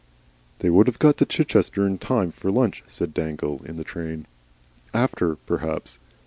"They 0.61 0.71
would 0.71 0.87
have 0.87 0.97
got 0.97 1.17
to 1.19 1.27
Chichester 1.27 1.85
in 1.85 1.99
time 1.99 2.31
for 2.31 2.49
lunch," 2.49 2.83
said 2.87 3.13
Dangle, 3.13 3.61
in 3.65 3.77
the 3.77 3.83
train. 3.83 4.25
"After, 4.95 5.35
perhaps. 5.35 5.99